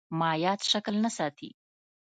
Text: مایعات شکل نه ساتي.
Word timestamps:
مایعات 0.19 0.61
شکل 0.71 0.93
نه 1.03 1.09
ساتي. 1.17 1.49